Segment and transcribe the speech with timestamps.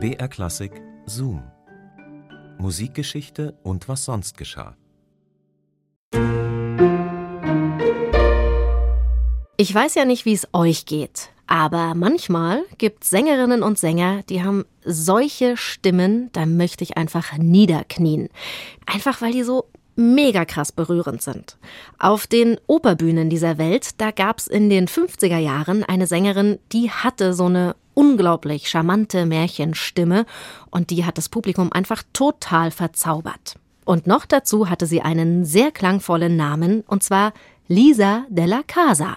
[0.00, 0.70] BR Klassik
[1.06, 1.42] Zoom.
[2.56, 4.76] Musikgeschichte und was sonst geschah.
[9.56, 14.44] Ich weiß ja nicht, wie es euch geht, aber manchmal gibt Sängerinnen und Sänger, die
[14.44, 18.28] haben solche Stimmen, da möchte ich einfach niederknien.
[18.86, 19.64] Einfach weil die so
[19.96, 21.58] mega krass berührend sind.
[21.98, 27.34] Auf den Operbühnen dieser Welt, da gab's in den 50er Jahren eine Sängerin, die hatte
[27.34, 30.24] so eine unglaublich charmante Märchenstimme
[30.70, 33.56] und die hat das Publikum einfach total verzaubert.
[33.84, 37.32] Und noch dazu hatte sie einen sehr klangvollen Namen und zwar
[37.66, 39.16] Lisa della Casa.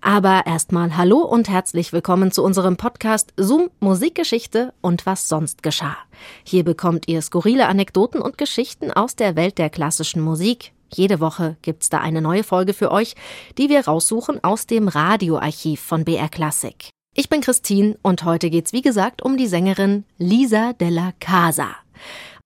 [0.00, 5.96] Aber erstmal hallo und herzlich willkommen zu unserem Podcast Zoom Musikgeschichte und was sonst geschah.
[6.42, 10.72] Hier bekommt ihr skurrile Anekdoten und Geschichten aus der Welt der klassischen Musik.
[10.92, 13.14] Jede Woche gibt's da eine neue Folge für euch,
[13.56, 16.90] die wir raussuchen aus dem Radioarchiv von BR Classic.
[17.12, 21.74] Ich bin Christine und heute geht's wie gesagt um die Sängerin Lisa della Casa.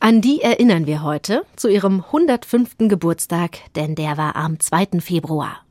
[0.00, 2.76] An die erinnern wir heute zu ihrem 105.
[2.78, 5.00] Geburtstag, denn der war am 2.
[5.00, 5.66] Februar.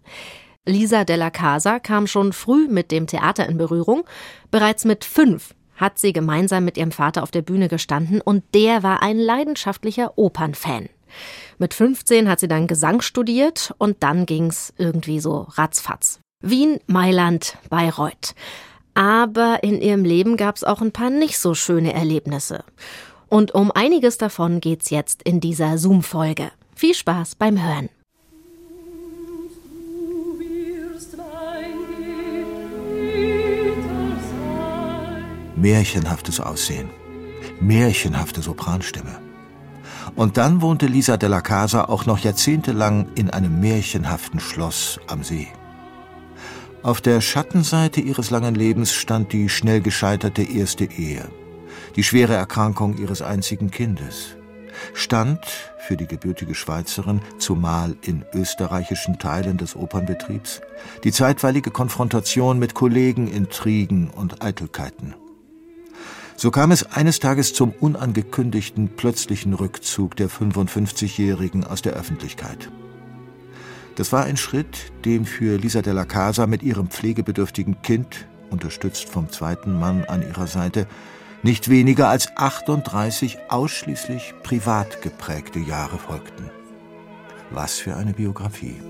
[0.67, 4.03] Lisa della Casa kam schon früh mit dem Theater in Berührung.
[4.51, 8.83] Bereits mit fünf hat sie gemeinsam mit ihrem Vater auf der Bühne gestanden und der
[8.83, 10.87] war ein leidenschaftlicher Opernfan.
[11.57, 16.19] Mit 15 hat sie dann Gesang studiert und dann ging's irgendwie so ratzfatz.
[16.41, 18.35] Wien, Mailand, Bayreuth.
[18.93, 22.63] Aber in ihrem Leben gab's auch ein paar nicht so schöne Erlebnisse.
[23.27, 26.51] Und um einiges davon geht's jetzt in dieser Zoom-Folge.
[26.75, 27.89] Viel Spaß beim Hören.
[35.63, 36.89] märchenhaftes Aussehen,
[37.61, 39.17] märchenhafte Sopranstimme.
[40.13, 45.47] Und dann wohnte Lisa della Casa auch noch jahrzehntelang in einem märchenhaften Schloss am See.
[46.83, 51.29] Auf der Schattenseite ihres langen Lebens stand die schnell gescheiterte erste Ehe,
[51.95, 54.35] die schwere Erkrankung ihres einzigen Kindes,
[54.93, 55.39] stand
[55.87, 60.59] für die gebürtige Schweizerin, zumal in österreichischen Teilen des Opernbetriebs,
[61.05, 65.15] die zeitweilige Konfrontation mit Kollegen, Intrigen und Eitelkeiten.
[66.35, 72.69] So kam es eines Tages zum unangekündigten plötzlichen Rückzug der 55-Jährigen aus der Öffentlichkeit.
[73.95, 79.29] Das war ein Schritt, dem für Lisa della Casa mit ihrem pflegebedürftigen Kind, unterstützt vom
[79.29, 80.87] zweiten Mann an ihrer Seite,
[81.43, 86.49] nicht weniger als 38 ausschließlich privat geprägte Jahre folgten.
[87.51, 88.81] Was für eine Biografie.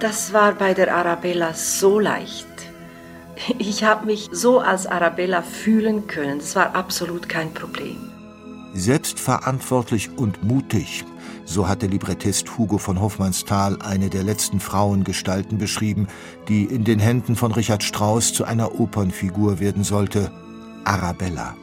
[0.00, 2.46] Das war bei der Arabella so leicht.
[3.58, 6.38] Ich habe mich so als Arabella fühlen können.
[6.38, 7.96] Das war absolut kein Problem.
[8.74, 11.04] Selbstverantwortlich und mutig,
[11.44, 16.06] so hat der Librettist Hugo von Hofmannsthal eine der letzten Frauengestalten beschrieben,
[16.48, 20.30] die in den Händen von Richard Strauss zu einer Opernfigur werden sollte,
[20.84, 21.56] Arabella.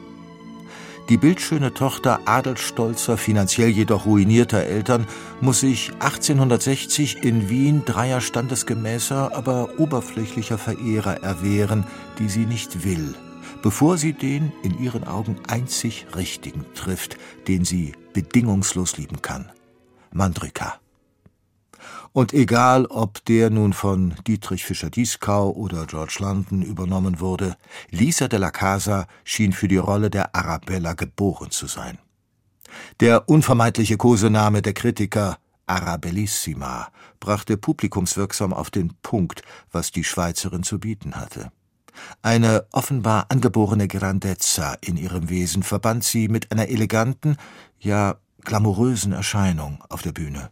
[1.08, 5.06] Die bildschöne Tochter adelsstolzer, finanziell jedoch ruinierter Eltern
[5.40, 11.86] muss sich 1860 in Wien dreier standesgemäßer, aber oberflächlicher Verehrer erwehren,
[12.18, 13.14] die sie nicht will,
[13.62, 19.52] bevor sie den in ihren Augen einzig Richtigen trifft, den sie bedingungslos lieben kann.
[20.12, 20.80] Mandrika.
[22.12, 27.56] Und egal, ob der nun von Dietrich Fischer-Dieskau oder George London übernommen wurde,
[27.90, 31.98] Lisa de la Casa schien für die Rolle der Arabella geboren zu sein.
[33.00, 36.88] Der unvermeidliche Kosename der Kritiker Arabellissima
[37.20, 39.42] brachte publikumswirksam auf den Punkt,
[39.72, 41.50] was die Schweizerin zu bieten hatte.
[42.22, 47.36] Eine offenbar angeborene Grandezza in ihrem Wesen verband sie mit einer eleganten,
[47.78, 50.50] ja glamourösen Erscheinung auf der Bühne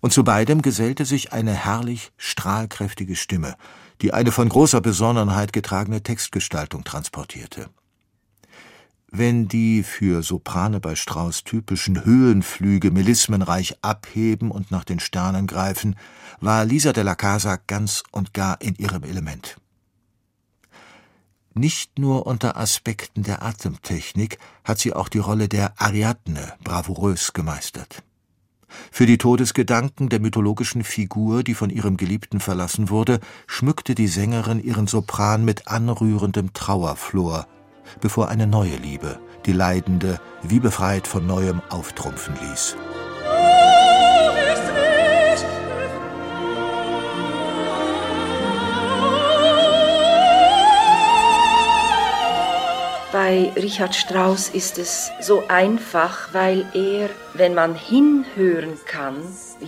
[0.00, 3.54] und zu beidem gesellte sich eine herrlich strahlkräftige Stimme,
[4.02, 7.68] die eine von großer Besonnenheit getragene Textgestaltung transportierte.
[9.16, 15.94] Wenn die für Soprane bei Strauß typischen Höhenflüge melismenreich abheben und nach den Sternen greifen,
[16.40, 19.56] war Lisa della Casa ganz und gar in ihrem Element.
[21.54, 28.02] Nicht nur unter Aspekten der Atemtechnik hat sie auch die Rolle der Ariadne bravourös gemeistert.
[28.90, 34.62] Für die Todesgedanken der mythologischen Figur, die von ihrem Geliebten verlassen wurde, schmückte die Sängerin
[34.62, 37.46] ihren Sopran mit anrührendem Trauerflor,
[38.00, 42.76] bevor eine neue Liebe, die Leidende, wie befreit von neuem auftrumpfen ließ.
[53.26, 59.16] Bei Richard Strauss ist es so einfach, weil er, wenn man hinhören kann,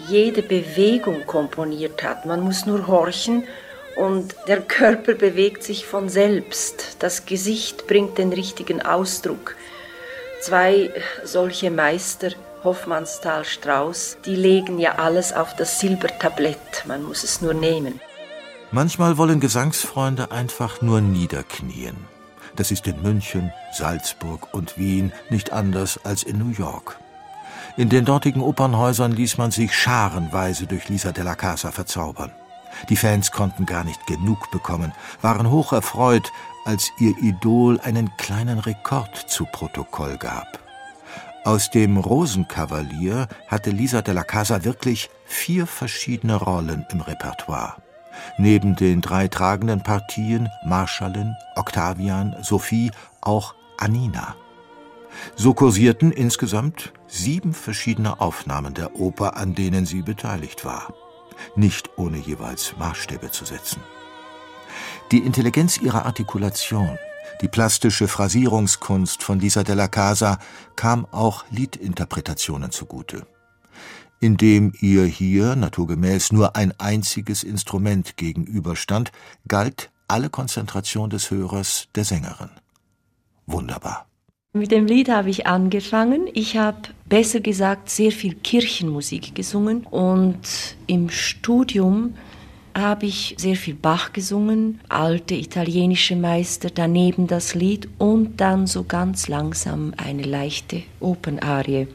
[0.09, 2.27] jede Bewegung komponiert hat.
[2.27, 3.45] Man muss nur horchen
[3.97, 6.99] und der Körper bewegt sich von selbst.
[6.99, 9.57] Das Gesicht bringt den richtigen Ausdruck.
[10.43, 10.93] Zwei
[11.25, 12.33] solche Meister,
[12.63, 16.85] Hoffmannsthal Strauss, die legen ja alles auf das Silbertablett.
[16.85, 18.03] Man muss es nur nehmen.
[18.71, 21.97] Manchmal wollen Gesangsfreunde einfach nur niederknien.
[22.57, 26.99] Das ist in München, Salzburg und Wien nicht anders als in New York.
[27.77, 32.33] In den dortigen Opernhäusern ließ man sich scharenweise durch Lisa della Casa verzaubern.
[32.89, 36.33] Die Fans konnten gar nicht genug bekommen, waren hoch erfreut,
[36.65, 40.59] als ihr Idol einen kleinen Rekord zu Protokoll gab.
[41.45, 47.77] Aus dem Rosenkavalier hatte Lisa della Casa wirklich vier verschiedene Rollen im Repertoire.
[48.39, 52.91] Neben den drei tragenden Partien Marschallin, Octavian, Sophie
[53.21, 54.37] auch Anina.
[55.35, 60.93] So kursierten insgesamt sieben verschiedene Aufnahmen der Oper, an denen sie beteiligt war,
[61.55, 63.83] nicht ohne jeweils Maßstäbe zu setzen.
[65.13, 66.99] Die Intelligenz ihrer Artikulation,
[67.41, 70.39] die plastische Phrasierungskunst von Lisa della Casa
[70.75, 73.27] kam auch Liedinterpretationen zugute
[74.21, 79.13] indem ihr hier naturgemäß nur ein einziges Instrument gegenüberstand,
[79.49, 82.51] galt alle Konzentration des Hörers der Sängerin.
[83.47, 84.07] Wunderbar.
[84.53, 86.29] Mit dem Lied habe ich angefangen.
[86.33, 86.79] Ich habe
[87.09, 90.39] besser gesagt sehr viel Kirchenmusik gesungen und
[90.87, 92.15] im Studium
[92.75, 98.85] habe ich sehr viel Bach gesungen, alte italienische Meister, daneben das Lied und dann so
[98.85, 101.89] ganz langsam eine leichte Opernarie.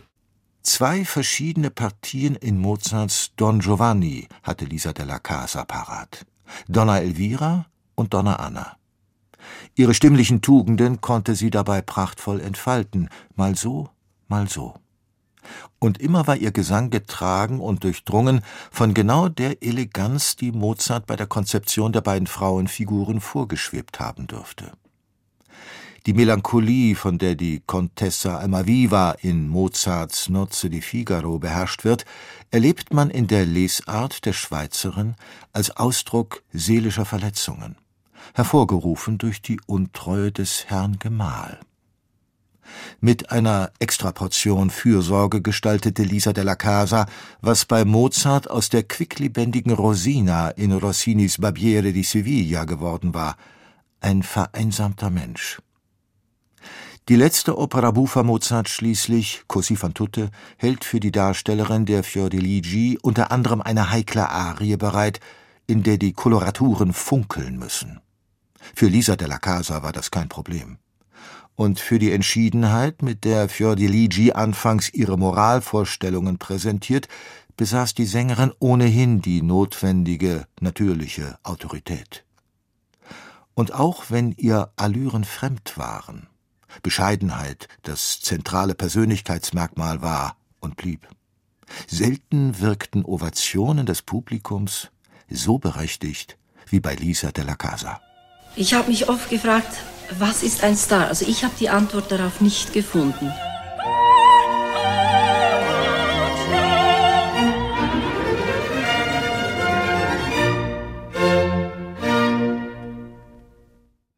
[0.64, 6.26] Zwei verschiedene Partien in Mozarts Don Giovanni hatte Lisa della Casa parat.
[6.68, 7.66] Donna Elvira
[7.96, 8.78] und Donna Anna.
[9.76, 13.90] Ihre stimmlichen Tugenden konnte sie dabei prachtvoll entfalten, mal so,
[14.28, 14.76] mal so.
[15.80, 21.16] Und immer war ihr Gesang getragen und durchdrungen von genau der Eleganz, die Mozart bei
[21.16, 24.72] der Konzeption der beiden Frauenfiguren vorgeschwebt haben dürfte.
[26.08, 32.06] Die Melancholie, von der die Contessa Almaviva in Mozarts Nozze di Figaro beherrscht wird,
[32.50, 35.14] erlebt man in der Lesart der Schweizerin
[35.54, 37.76] als Ausdruck seelischer Verletzungen,
[38.34, 41.60] hervorgerufen durch die Untreue des Herrn Gemahl.
[43.00, 47.06] Mit einer Extraportion Fürsorge gestaltete Lisa della Casa,
[47.42, 53.36] was bei Mozart aus der quicklebendigen Rosina in Rossinis Barbiere di Sevilla geworden war,
[54.00, 55.60] ein vereinsamter Mensch.
[57.10, 63.00] Die letzte Opera buffa Mozart schließlich, Così fan tutte, hält für die Darstellerin der Fiordiligi
[63.02, 65.20] unter anderem eine heikle Arie bereit,
[65.66, 68.02] in der die Koloraturen funkeln müssen.
[68.76, 70.78] Für Lisa della Casa war das kein Problem.
[71.56, 77.08] Und für die Entschiedenheit, mit der Fiordiligi anfangs ihre Moralvorstellungen präsentiert,
[77.58, 82.26] besaß die Sängerin ohnehin die notwendige, natürliche Autorität.
[83.56, 86.28] Und auch wenn ihr Allüren fremd waren,
[86.84, 91.08] Bescheidenheit das zentrale Persönlichkeitsmerkmal war und blieb.
[91.88, 94.90] Selten wirkten Ovationen des Publikums
[95.30, 96.38] so berechtigt
[96.68, 98.02] wie bei Lisa della Casa.
[98.56, 99.78] Ich habe mich oft gefragt,
[100.20, 101.08] was ist ein Star?
[101.08, 103.32] Also ich habe die Antwort darauf nicht gefunden.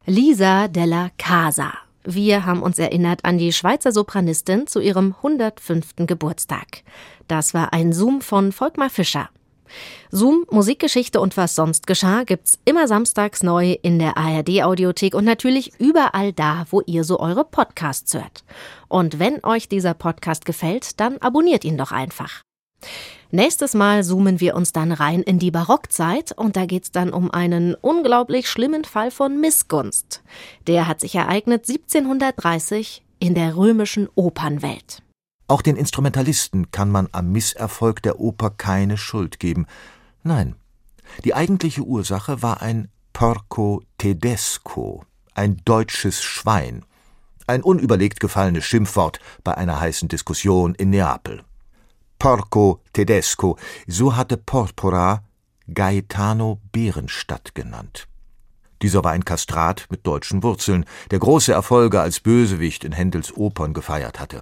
[0.06, 5.94] Lisa della Casa wir haben uns erinnert an die Schweizer Sopranistin zu ihrem 105.
[6.06, 6.82] Geburtstag.
[7.28, 9.30] Das war ein Zoom von Volkmar Fischer.
[10.10, 15.24] Zoom, Musikgeschichte und was sonst geschah gibt's immer samstags neu in der ARD Audiothek und
[15.24, 18.44] natürlich überall da, wo ihr so eure Podcasts hört.
[18.88, 22.42] Und wenn euch dieser Podcast gefällt, dann abonniert ihn doch einfach.
[23.30, 27.30] Nächstes Mal zoomen wir uns dann rein in die Barockzeit und da geht's dann um
[27.32, 30.22] einen unglaublich schlimmen Fall von Missgunst.
[30.66, 35.02] Der hat sich ereignet 1730 in der römischen Opernwelt.
[35.48, 39.66] Auch den Instrumentalisten kann man am Misserfolg der Oper keine Schuld geben.
[40.22, 40.54] Nein,
[41.24, 46.84] die eigentliche Ursache war ein Porco Tedesco, ein deutsches Schwein,
[47.46, 51.42] ein unüberlegt gefallenes Schimpfwort bei einer heißen Diskussion in Neapel.
[52.24, 55.24] Porco Tedesco, so hatte Porpora
[55.66, 58.08] Gaetano Bärenstadt genannt.
[58.80, 63.74] Dieser war ein Kastrat mit deutschen Wurzeln, der große Erfolge als Bösewicht in Händels Opern
[63.74, 64.40] gefeiert hatte.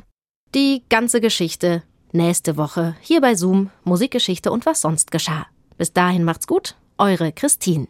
[0.54, 5.46] Die ganze Geschichte nächste Woche hier bei Zoom, Musikgeschichte und was sonst geschah.
[5.76, 7.88] Bis dahin macht's gut, eure Christine.